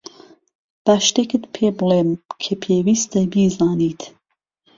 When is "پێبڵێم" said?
1.53-2.09